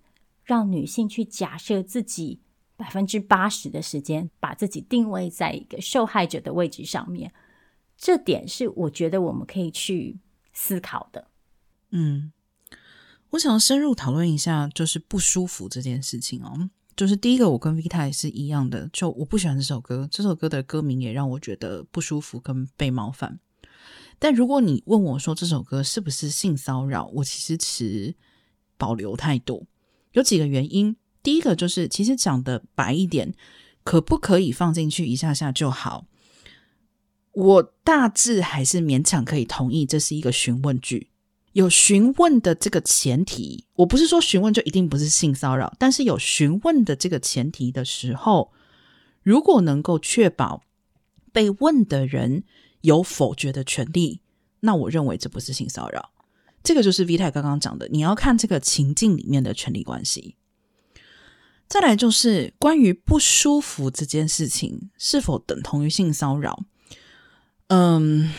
[0.48, 2.40] 让女性去假设自己
[2.78, 7.32] 百分之八十的时间把自己定位在一个受害者的位置上面？
[7.98, 10.20] 这点是我觉得我们可以去
[10.54, 11.28] 思考的，
[11.92, 12.32] 嗯。
[13.32, 16.70] 我想要深入讨论一下，就是不舒服这件事情哦。
[16.96, 23.38] 就是第一个，我跟 Vita 是一样的，就我不喜欢这首歌，这首歌的歌名也让我觉得不舒服跟被冒犯。
[24.18, 28.16] 但如果你问我说这首歌是不是性骚扰，我其实持
[28.78, 29.68] 保留态度。
[30.18, 33.36] 有几个原因，第一个就是其实讲的白一点，
[33.84, 36.08] 可不可以放进去一下下就好？
[37.34, 41.12] 我大致还是勉强可以同意，这是一个询问句。
[41.54, 48.52] 有询问的这个前提，我不是说询问就一定不是性骚扰，但是有询问的这个前提的时候，
[49.22, 50.64] 如果能够确保
[51.32, 52.44] 被问的人
[52.82, 54.22] 有否决的权利，
[54.62, 56.10] 那我认为这不是性骚扰。
[56.68, 60.36] 这个就是 Vita 刚刚讲的，你要看这个情境里面的权利关系。
[61.70, 66.66] 再来就是关于不舒服这件事情是否等同于性骚扰，
[67.68, 68.34] 嗯。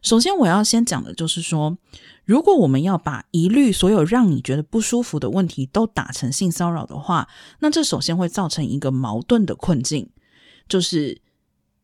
[0.00, 1.76] 首先，我要先讲的就是说，
[2.24, 7.28] 如果我们要把一律所有让你觉得不舒服的问题都打成性骚扰的话，
[7.58, 10.08] 那这首先会造成一个矛盾的困境，
[10.68, 11.20] 就是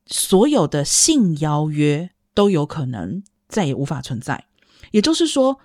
[0.07, 4.47] 所有的性邀约都有可能再也无法存在。
[4.95, 5.59] 也就是说，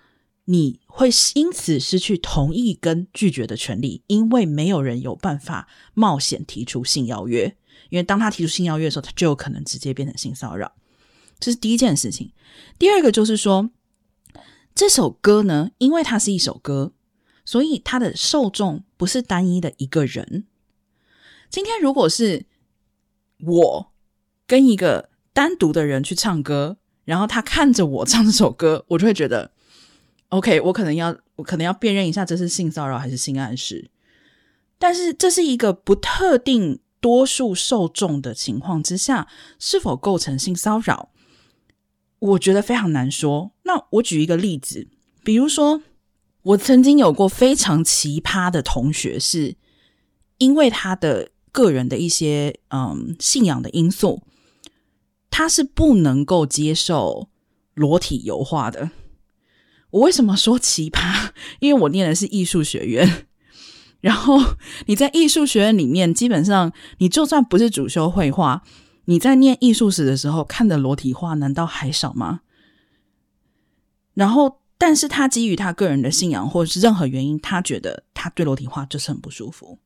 [0.45, 7.55] 你会因此失去同意跟拒绝的权利，因为没有人有办法冒险提出性邀约，
[7.91, 10.73] 因为当他提出性邀约的时候，他就有可能直接变成性骚扰。
[11.39, 12.33] 这是第一件事情。
[12.79, 13.69] 第二个就是说，
[14.73, 16.93] 这首歌呢，因为它是一首歌，
[17.45, 20.47] 所以它的受众不是单一的一个人。
[21.51, 22.47] 今天如果是
[23.45, 23.91] 我
[24.47, 26.78] 跟一个单独的人去唱歌，
[27.09, 29.49] 然后他看着我唱这首歌，我就会觉得
[30.27, 33.89] ，OK，我可能要我可能要辨认一下这是性骚扰还是性暗示。
[34.77, 41.09] 但是这是一个不特定多数受众的情况之下，是否构成性骚扰？
[42.19, 43.53] 我觉得非常难说。
[43.63, 44.87] 那我举一个例子，
[45.23, 45.81] 比如说，
[46.43, 49.55] 我曾经有过非常奇葩的同学，是
[50.37, 54.21] 因为他的个人的一些嗯信仰的因素，
[55.29, 57.29] 他是不能够接受
[57.73, 58.91] 裸体油画的。
[59.91, 61.31] 我为什么说奇葩？
[61.59, 63.25] 因为我念的是艺术学院，
[64.01, 68.63] 然后你在艺术学院里面，基本上你就算不是主修绘画。
[69.05, 72.41] 你在念艺术史的时候看的裸体画难道还少吗？
[74.13, 79.79] 然后，但是他基于他个人的信仰或者是任何原因，他觉得他对裸体画就是很不舒服。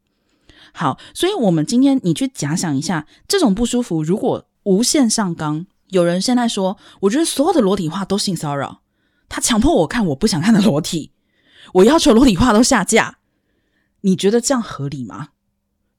[0.73, 8.81] 好，所以我们今天你去假想一下，这种不舒服如果无限上纲，有人现在说，我觉得所有的裸体画都性骚扰，
[9.29, 11.11] 他强迫我看我不想看的裸体，
[11.73, 13.19] 我要求裸体画都下架，
[14.01, 15.29] 你觉得这样合理吗？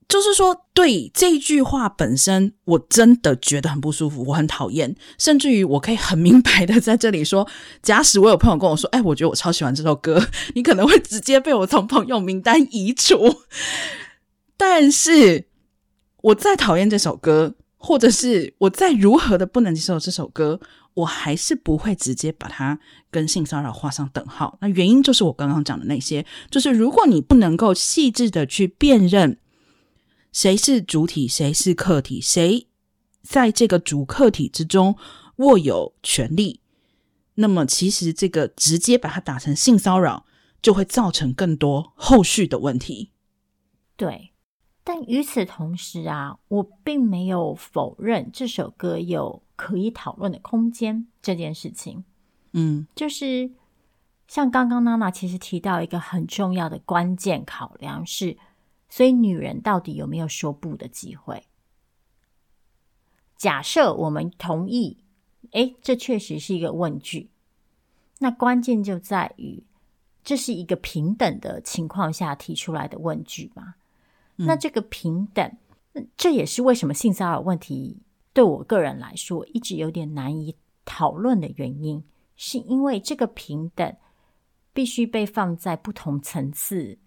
[0.07, 7.47] 就是说，对这句话本身，我真的觉得很不舒服，我很讨厌，甚至于我可以很明白的在这里说，
[7.81, 10.23] 假使我有朋友跟我说，哎，我觉得我超喜欢这首歌，
[10.53, 13.41] 你可能会直接被我从朋友名单移除。
[14.55, 15.47] 但是
[16.21, 20.59] 我再讨厌这首歌，或者是我再如何的不能接受这首歌，
[20.95, 22.79] 我还是不会直接把它
[23.11, 24.57] 跟性骚扰画上等号。
[24.59, 29.37] 那原因就是我刚刚讲的那些，就是如果你不能够细致的去辨认
[30.31, 32.67] 谁是主体，谁是客体，谁
[33.21, 34.97] 在这个主客体之中
[35.35, 36.61] 握有权利，
[37.35, 40.25] 那么其实这个直接把它打成性骚扰，
[40.59, 43.11] 就会造成更多后续的问题。
[43.95, 44.31] 对，
[44.85, 52.05] 但与此同时啊，我并没有否认这首歌有可以讨论的空间这件事情。
[52.53, 53.51] 嗯，就是
[54.27, 58.37] 像刚刚娜娜其实提到一个很重要的关键考量是，
[58.87, 61.47] 所以女人到底有没有说不的机会？
[63.35, 64.99] 假设我们同意，
[65.51, 67.29] 诶，这确实是一个问句，
[68.19, 69.63] 那关键就在于。
[70.23, 73.75] 这是一个平等的情况下提出来的问句嘛？
[74.37, 75.57] 嗯、那这个平等，
[76.17, 78.01] 这也是为什么性骚扰问题
[78.33, 82.03] 对我个人来说一直有点难以讨论的原因，
[82.35, 83.95] 是因为这个平等
[84.73, 86.99] 必须被放在不同层次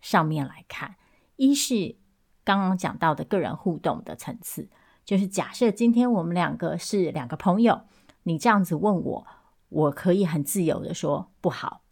[0.00, 0.96] 上面来看。
[1.36, 1.96] 一是
[2.44, 4.68] 刚刚讲到的个人互动的层次，
[5.04, 7.80] 就是假设今天我们两个是两个朋友，
[8.24, 9.26] 你这样子问我，
[9.70, 11.83] 我可以很自由的说不好。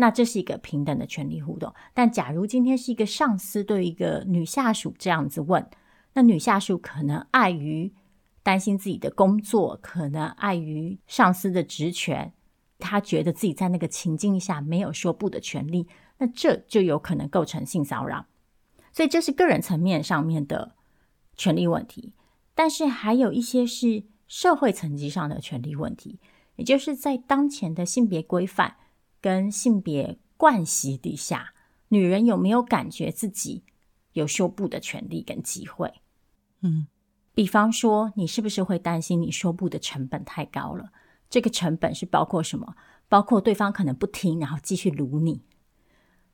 [0.00, 5.68] 那这是一个平等的权利互动，但假如今天是一个上司对一个女下属这样子问，
[6.12, 7.92] 那女下属可能碍于
[8.44, 12.32] 担心自己的工作，可能碍于上司的职权，
[12.78, 18.26] 她觉得自己在那个情境下没有说不的权利，那这就有可能构成性骚扰。
[18.92, 20.76] 所以这是个人层面上面的
[21.34, 22.12] 权利问题，
[22.54, 26.20] 但是还有一些是社会层级上的权利问题，
[26.54, 28.76] 也就是在当前的性别规范。
[29.20, 31.54] 跟性别惯习底下，
[31.88, 33.64] 女人有没有感觉自己
[34.12, 35.94] 有说不的权利跟机会？
[36.60, 36.86] 嗯，
[37.34, 40.90] 比方说，你是不是会担心你说不的成本太高了？
[41.30, 42.74] 这个成本是包括什么？
[43.08, 45.40] 包括对方可能不听，然后继续辱你；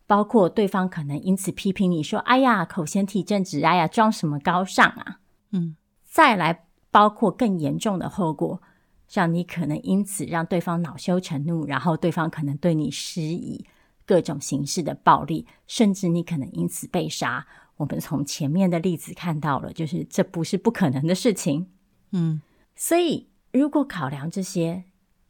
[0.07, 5.20] 包括对方可能因此批评你说：“哎呀，口嫌体正直，哎呀，装什么高尚啊？”
[5.53, 8.61] 嗯，再来包括更严重的后果。
[9.06, 13.64] 像你可能因此让对方恼羞成怒，然后对方可能对你施以
[14.06, 17.46] 各种形式的暴力，甚至你可能因此被杀。
[17.76, 21.70] 我们从前面的例子看到了，就是这不是不可能的事情。
[22.12, 22.40] 嗯，
[22.74, 24.84] 所以如果考量这些，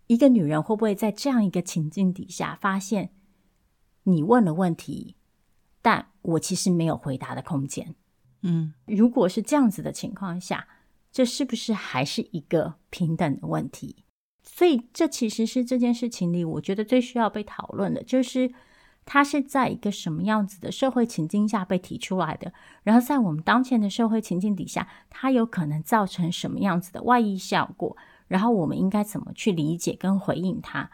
[0.07, 3.11] 一个女人会不会在这样一个情境底下发现
[4.05, 5.17] 你问了问题，
[5.83, 7.95] 但我其实没有回答的空间？
[8.43, 10.69] 嗯，如果是这样子的情况下。
[11.15, 14.05] 这是不是还是一个平等的问题？
[14.43, 18.53] 所以，这其实是这件事情里，我觉得最需要被讨论的，就是
[19.05, 27.97] 它是在一个什么样子的社会情境下被提出来的，然后在我们当前的社会情境底下，它有可能造成什么样子的外溢效果，
[28.27, 30.91] 然后我们应该怎么去理解跟回应它。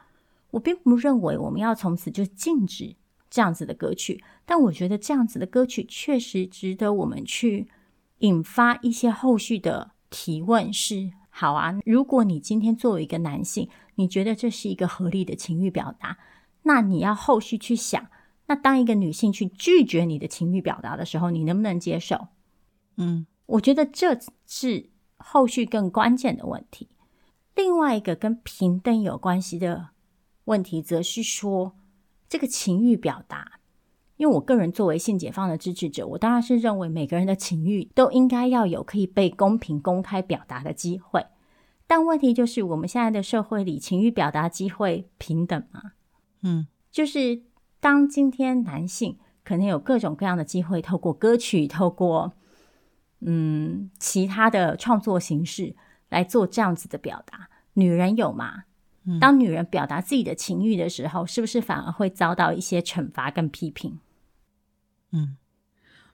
[0.50, 2.94] 我并不认为我们要从此就禁止
[3.30, 7.68] 这样子的歌曲，但我觉得这样子的歌曲确实值得我们去
[8.18, 9.92] 引发一些后续的。
[10.10, 16.18] 提问是好啊，如果你今天作为一个男性，你觉得这是一个合理的情欲表达，
[16.64, 18.08] 那你要后续去想，
[18.46, 22.28] 那当一个女性去拒绝你的情欲表达的时候，你能不能接受？
[22.96, 26.88] 嗯，我觉得这是后续更关键的问题。
[27.54, 29.90] 另外一个跟平等有关系的
[30.44, 31.76] 问题，则是说
[32.28, 33.59] 这个情欲表达。
[34.20, 41.24] 因为我个人作为性解放的支持者，我当然是认为每个人的情欲都应该要有可以被公平公开表达的机会。
[41.86, 45.92] 但问题就是，我们现在的社会里，情欲表达机会平等吗？
[46.42, 47.40] 嗯，就是
[47.80, 52.34] 当今天男性可能有各种各样的机会，透过歌曲，透过
[53.20, 55.74] 嗯其他的创作形式
[56.10, 58.64] 来做这样子的表达，女人有吗？
[59.06, 63.98] 嗯，当女人表达自己的情欲的时候，是不是反而会遭到一些惩罚跟批评？
[65.12, 65.36] 嗯，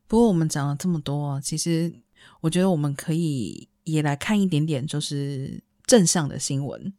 [0.06, 1.92] 不过我们讲了这么多，其实
[2.40, 6.92] 我觉得我们可以也来看一点点，就是正向的新闻。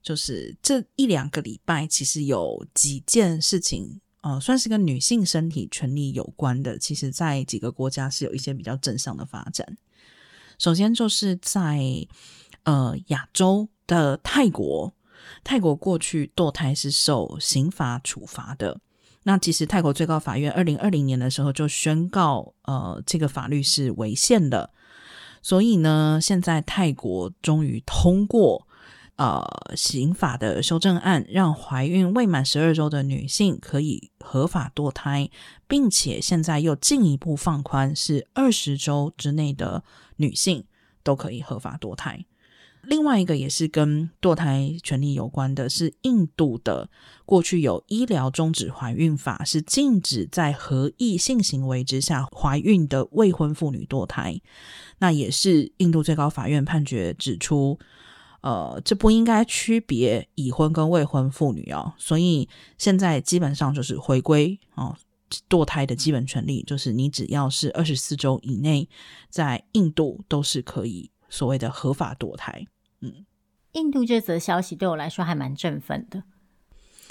[0.00, 6.78] 就是这一两个礼拜，其实有几件事情，呃，算是跟女性身体权利有关的。
[6.78, 9.76] 其实，在几个国家是有一些比较正向的发展。
[10.56, 11.82] 首先，就是在
[12.62, 14.94] 呃亚洲的泰国，
[15.42, 18.80] 泰国过去堕胎是受刑罚处罚的。
[19.28, 24.70] 那其实泰国最高法院二零二零年的时候就宣告，呃，这个法律是违宪的。
[25.42, 28.66] 所以呢，现在泰国终于通过
[29.16, 29.44] 呃
[29.76, 35.28] 刑法的修正案，让怀孕未满十二周的女性可以合法堕胎，
[35.66, 39.84] 并且现在又进一步放宽，是二十周之内的
[40.16, 40.64] 女性
[41.02, 42.24] 都可以合法堕胎。
[42.82, 46.88] 另外一个也是跟堕胎权利有关的，是印度的
[47.26, 54.40] 过去有医疗终止怀孕法，是禁止在合意性行为之下怀孕的未婚妇女堕胎。
[54.98, 57.78] 那也是印度最高法院判决指出，
[58.40, 61.92] 呃，这不应该区别已婚跟未婚妇女哦。
[61.98, 62.48] 所以
[62.78, 64.96] 现在基本上就是回归哦，
[65.48, 68.88] 堕胎的基本权利，就是你只要是二十四周以内，
[69.28, 72.66] 在印度都是可以所谓的合法堕胎。
[73.00, 73.24] 嗯，
[73.72, 76.24] 印度这则消息对我来说还蛮振奋的。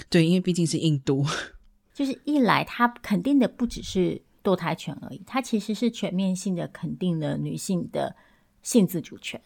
[0.08, 1.24] 对，因为毕竟是印度，
[1.94, 8.16] 就是一来它肯定的不只是堕胎权而已，它其实是全面性的肯定了女性的
[8.62, 9.40] 性自主权。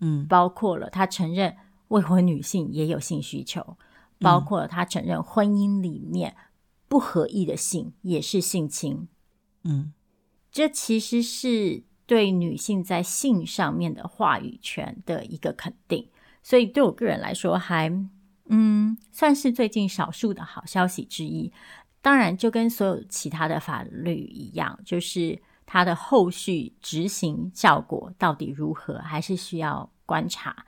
[0.00, 1.56] 嗯，包括了他承认
[1.88, 3.76] 未婚女性也有性需求，
[4.20, 6.36] 包括了他承认婚姻里面
[6.86, 9.08] 不合意的性也是性侵。
[9.64, 9.92] 嗯，
[10.50, 11.87] 这其实是。
[12.08, 16.08] 对女性在性上面的话语权的一个肯定，
[16.42, 17.92] 所以对我个人来说还，
[18.46, 21.52] 嗯算是最近少数的好消息之一。
[22.00, 30.64] 当然，就跟所有其他的法律一样，就是它的后续执行效果到底如何，还是需要观察。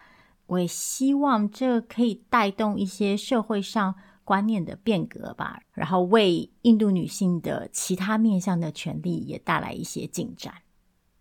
[0.47, 10.53] 我也希望这可以带动一些社会上观念的变革吧，然后为印度女性的其他面向的权利也带来一些进展。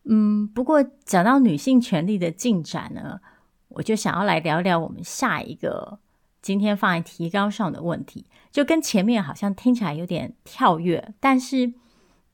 [0.05, 3.19] 嗯，不过讲到女性权利的进展呢，
[3.67, 5.99] 我就想要来聊聊我们下一个
[6.41, 11.73] 今天放在提纲上的问题，就跟前面好像听起来有点跳跃，但是，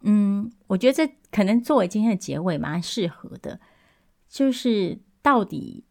[0.02, 3.60] 嗯，我觉得这可能作为今天的结尾蛮适合的，
[4.30, 5.84] 就是到底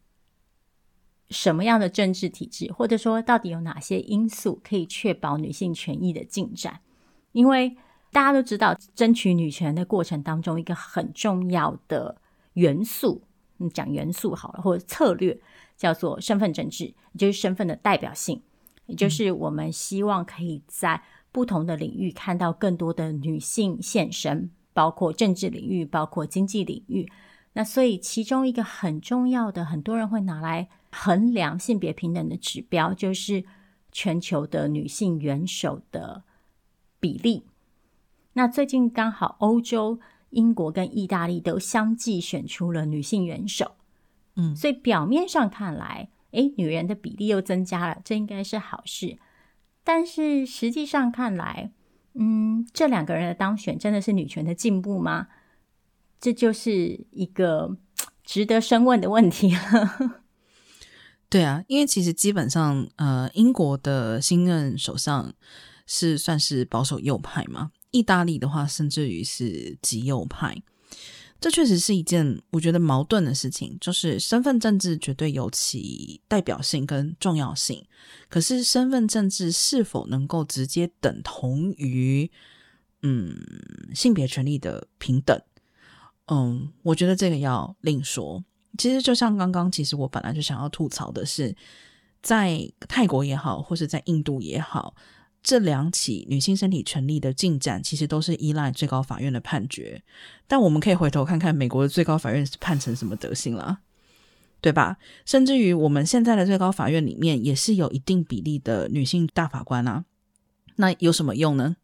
[1.29, 6.81] 什么样的政治体制，或者说到底有哪些因素可以确保女性权益的进展，
[7.33, 7.77] 因为。
[8.15, 12.17] 大家都知道，争取女权的过程当中，一个很重要的
[12.53, 13.23] 元素，
[13.57, 15.37] 你讲元素好了，或者策略，
[15.77, 18.41] 叫做身份政治，也就是身份的代表性，
[18.87, 21.03] 也就是我们希望可以在
[21.33, 27.11] 不同的领域看到更多的女性现身，包括政治领域，包括经济领域。
[27.55, 33.45] 那所以，其中一个很重要的，很多人会拿来衡量性别平等的指标，就是
[33.91, 36.23] 全球的女性元首的
[37.01, 37.43] 比例。
[38.35, 39.99] 那最近刚好欧洲、
[40.31, 43.77] 英国跟意大利都相继选出了女性元首，
[44.37, 49.19] 嗯，所以表面上看来，诶，女人的比例又增加了，这应该是好事。
[49.83, 51.71] 但是实际上看来，
[52.15, 55.29] 嗯，这两个人的当选真的是女权的进步吗？
[56.21, 57.77] 这就是一个
[58.25, 60.23] 值得深问的问题了。
[61.31, 65.35] 对啊，因为其实基本上，呃，英国的新任首相
[65.87, 67.71] 是算是保守右派嘛。
[67.95, 70.61] 意大利的话，甚至于是极右派，
[71.41, 73.79] 这确实是一件我觉得矛盾的事情。
[73.81, 77.87] 就是身份政治绝对有其代表性跟重要性，
[78.29, 82.29] 可是身份政治是否能够直接等同于
[83.03, 83.37] 嗯
[83.95, 85.41] 性别权利的平等？
[86.27, 88.45] 嗯，我觉得这个要另说。
[88.77, 91.55] 其实就像刚刚，其实我本来就想要吐槽的是，
[92.21, 94.97] 在泰国也好，或是在印度也好。
[95.45, 100.03] 这两起女性身体权利的进展，其实都是依赖最高法院的判决。
[100.49, 103.81] 但我们可以回头看看美国的最高法院是判成什么德性了，
[104.63, 104.97] 对吧？
[105.27, 110.07] 甚至于我们现在的最高法院里面，也是有一定比例的女性大法官啊。
[110.77, 111.77] 那有什么用呢？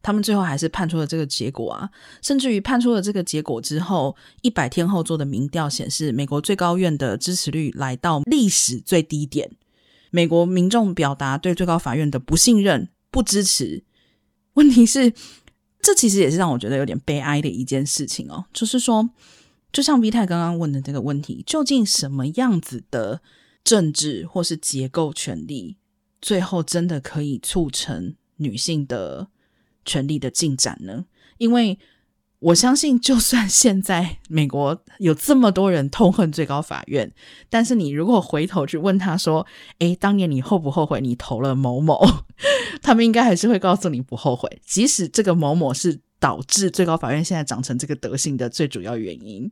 [0.00, 1.90] 他们最后还是判出了这个结果啊。
[2.22, 9.50] 甚至于判出了这个结果之后，一百天后做的民调显示，美国最高院的支持率来到历史最低点。
[10.10, 12.88] 美国民众表达对最高法院的不信任。
[13.10, 13.82] 不支持，
[14.54, 15.12] 问题是，
[15.80, 18.44] 这其实也是让我觉得有点悲哀的一件事情哦。
[18.52, 19.08] 就是说，
[19.72, 23.22] 就像 V 太刚刚问的这个问题，究竟什么样子的
[23.64, 25.76] 政治或是结构权利，
[26.20, 29.28] 最后真的可以促成女性的
[29.84, 31.06] 权利的进展呢？
[31.38, 31.78] 因为
[32.40, 37.12] 我相信，就算现在美国有这么多人痛恨最高法院，
[37.50, 39.44] 但是你如果回头去问他说
[39.80, 42.00] ：“诶，当年你后不后悔你投了某某？”
[42.80, 49.50] 他们应该还是会告诉你不后悔，即使这个某某是导致最高法院现在长成这个德性的最主要原因。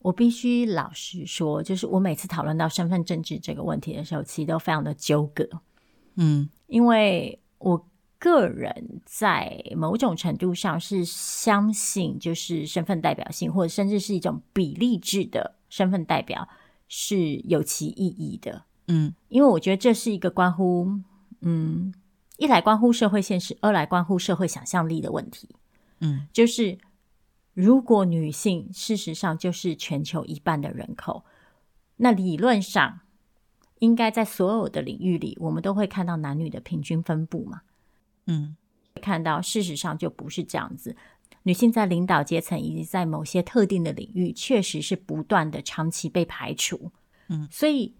[0.00, 5.48] 我必须老实说，就是我每次讨论到身份政治这个问题的时候，其实都非常的纠葛。
[6.16, 7.86] 嗯，因为我。
[8.18, 16.48] 个人在某种程度上是相信，就是身份代表性，或者甚至是一种比例制的身份代表
[16.88, 18.64] 是有其意义的。
[18.88, 20.88] 嗯，因为我觉得这是一个关乎，
[21.40, 21.92] 嗯，
[22.38, 25.48] 一来关乎社会现实，二来关乎社会想象力的问题。
[26.00, 26.78] 嗯，就是
[27.52, 31.24] 如果女性事实上就是全球一半的人口，
[31.96, 33.00] 那理论上
[33.80, 37.62] 应该在所有的领域里，我们都会看到男女的平均分布嘛。
[38.26, 38.56] 嗯，
[39.00, 40.96] 看到事实上就不是这样子，
[41.42, 46.90] 女性在领导阶层以及在某些特定的领域，确实是不断的长期被排除。
[47.28, 47.94] 嗯，所以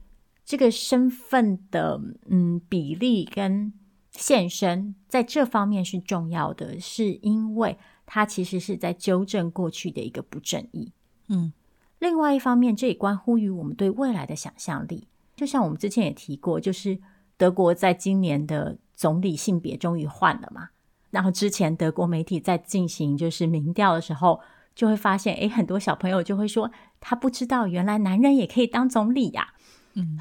[0.45, 3.73] 这个身份的嗯比例跟
[4.11, 10.93] 现身在这方面是重要的，是因为它其实是在纠正过去的一个不正义。
[11.29, 11.53] 嗯，
[11.99, 15.09] 另外一方面，这也关乎于我们对未来的想象力。
[15.35, 16.99] 就像我们之前也提过，就是
[17.37, 20.71] 德国在今年的总理性别终于换了嘛。
[21.11, 24.41] 然后之前德国媒体在进行就是民调的时候，
[24.75, 29.55] 就会发现，诶，很多小朋友就会说，他不知道原来男人也可以当总理呀。
[29.95, 30.19] 嗯。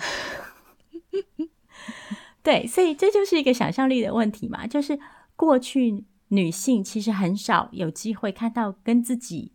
[2.44, 4.68] 对，所以这就是一个想象力的问题嘛。
[4.68, 5.00] 就是
[5.36, 9.52] 过去女性其实很少有机会看到跟自己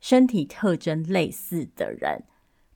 [0.00, 2.24] 身体特征类似的人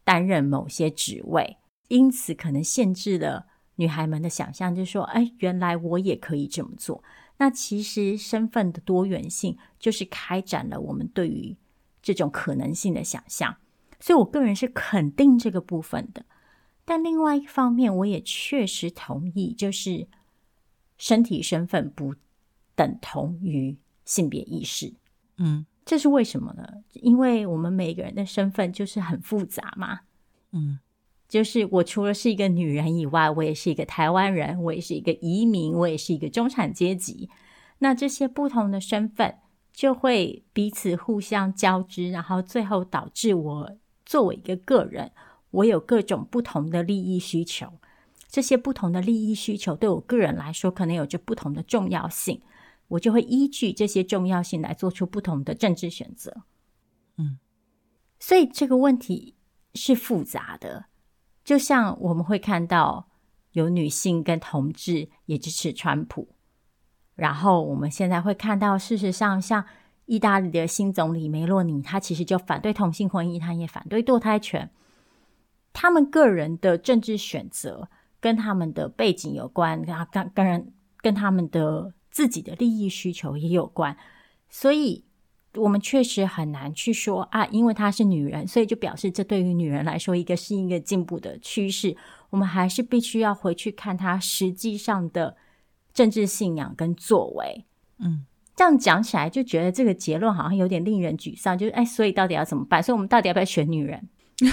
[0.05, 1.59] 担任某些职位，
[1.89, 3.47] 因此可能限制了
[3.81, 7.03] 女孩们的想象，就是说，哎，原来我也可以这么做。
[7.39, 11.57] 那其实身份的多元性就是开展了我们对于
[12.03, 13.57] 这种可能性的想象。
[13.99, 16.27] 所以我个人是肯定这个部分的。
[16.85, 20.07] 但另外一方面，我也确实同意，就是
[20.99, 22.15] 身体身份不
[22.75, 24.93] 等同于性别意识。
[25.39, 26.83] 嗯，这是为什么呢？
[26.93, 30.01] 因为我们每个人的身份就是很复杂嘛。
[30.53, 30.79] 嗯，
[31.31, 37.31] 就是我除了是一个女人以外，我也是一个台湾人，我也是一个移民，我也是一个中产阶级。
[37.79, 39.37] 那这些不同的身份
[39.73, 45.13] 就会彼此互相交织，然后最后导致我作为一个个人。
[45.53, 47.73] 我有各种不同的利益需求，
[48.29, 52.43] 这些不同的利益需求对我个人来说可能有着不同的重要性，
[52.87, 56.43] 我就会依据这些重要性来做出不同的政治选择。
[57.17, 57.39] 嗯，
[58.21, 59.35] 所以这个问题
[59.75, 60.87] 是复杂的，
[61.51, 63.09] 就像我们会看到
[63.55, 66.29] 有女性跟同志也支持川普，
[67.17, 69.65] 然后我们现在会看到，事实上像
[70.07, 74.71] 意大利的新总理梅洛尼，他其实就反对同性婚姻，他也反对堕胎权。
[75.73, 77.89] 他们个人的政治选择
[78.21, 83.97] 跟他们的背景有关，跟跟跟人跟他们的自己的利益需求也有关，
[84.49, 85.05] 所以
[85.55, 91.97] 我们确实很难去说啊，因为她是女人，所以就表示这对于女人来说一个是一个进步的趋势。
[92.31, 95.37] 我们还是必须要回去看她实际上的
[95.93, 97.65] 政治信仰跟作为。
[97.99, 98.25] 嗯，
[98.55, 102.81] 这样讲起来就觉得这个结论好像有点令人沮丧，就是哎，所以到底要怎么办？
[102.81, 104.09] 所以我们到底要不要选女人？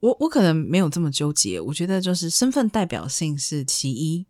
[0.00, 4.26] 我我可能没有这么纠结，我觉得就是身份代表性是其一，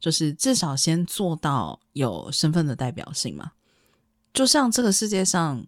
[0.00, 3.52] 就是至少先做到有身份的代表性嘛。
[4.36, 5.66] 就像这个世界上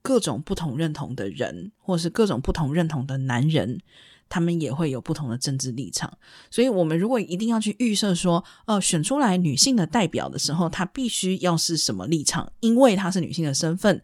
[0.00, 3.80] 各种不同认同的人，或是各种不同认同的男人，
[4.28, 6.16] 他们也会有不同的政治立场。
[6.48, 14.00] 所以，我们如果一定要去预设说，呃，选出来女性的代表的时候，她必须要是什么立场，因为她是女性的身份。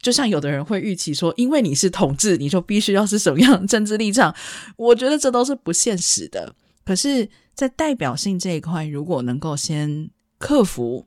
[0.00, 4.34] 就像有的人会预期说，因为你是同志，你就必须要是什么样的政治立场？
[4.76, 6.56] 我觉得这都是不现实的。
[6.84, 11.06] 可是，在代表性这一块，如果能够先克服，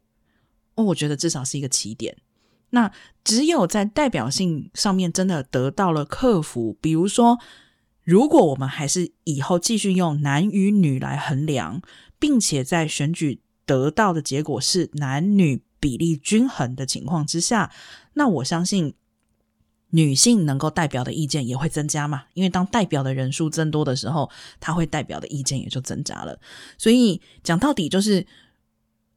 [0.76, 2.16] 哦，我觉得至少是一个起点。
[2.72, 2.92] 那
[3.24, 7.40] 只有在代表性上面真的得到了克服，比如说，
[8.04, 11.82] 如果我们还是以后继续用男与女来衡量，
[12.20, 17.72] 并且在选举得到的结果是男女比例均衡的情况之下。
[18.14, 18.96] 那我相信，
[19.92, 26.38] 女性能够代表的意见也会增加嘛，因为当代表的人数增多的时候，她会代表的意见也就增加了。
[26.78, 28.26] 所以讲到底，就是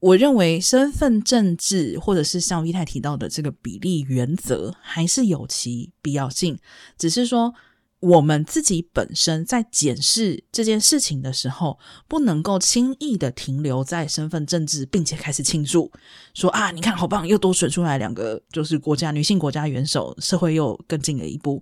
[0.00, 6.58] 我认为身份政治，或者是像 V 太提到的这个比例原则，还是有其必要性，
[6.96, 7.54] 只是说。
[8.00, 11.76] 我们自己本身在检视这件事情的时候，
[12.06, 15.90] 不能够轻易的停留在身份政治，并且开始庆祝，
[16.32, 21.60] 说啊，你看好棒，又多选出来两个，就是国家女性国家元首，社会又更进了一步。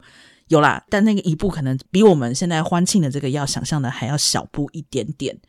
[0.49, 5.41] 有啦，但那个一步可能比我们现在欢庆的这个要想象的还要小步一点点。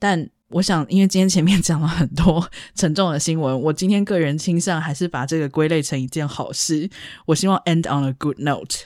[0.00, 6.88] 但我想，因为今天前面 讲了很多沉重的新闻，我今天个人倾向还是把这个归类成一件好事。
[7.26, 8.76] 我希望 end on a good note。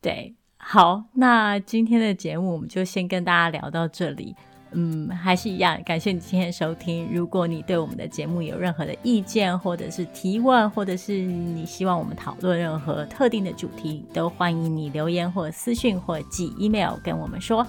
[0.00, 0.34] 对。
[0.62, 4.36] 好，那今天的节目我们就先跟大家聊到这里。
[4.72, 7.08] 嗯，还是一样，感谢你今天的收听。
[7.12, 17.66] 如果你对我们的节目有任何的意见，或者是提问，或者是你希望我们讨论任何特定的主题，都欢迎你留言或私讯或寄 email 跟我们说。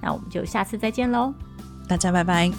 [0.00, 1.34] 那我们就下次再见喽，
[1.90, 2.52] 大家拜拜。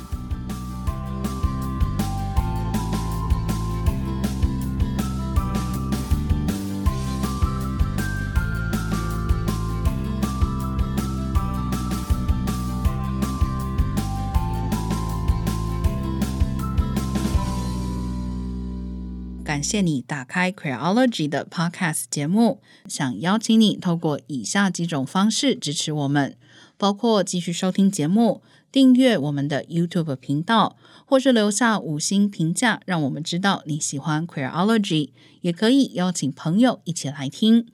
[19.45, 26.35] 感谢你打开 Queerology 的 Podcast 节目，想邀请你透过以下几种方式支持我们，
[26.77, 28.41] 包括继续收听节目、
[28.71, 35.09] 订阅我们的 YouTube 频道，或是留下五星评价，让我们知道你喜欢 Queerology，
[35.41, 37.67] 也可以邀请朋友一起来听。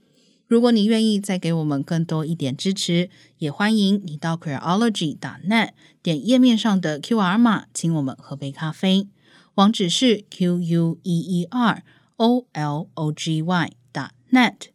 [0.47, 5.69] 如果你愿意再给我们更多一点支持，也欢迎你到 Queerology.net
[6.01, 9.07] 点页面上的 QR 码，请我们喝杯咖啡。
[9.55, 11.83] 网址是 q u e e r
[12.15, 14.69] o l o g y 打 net。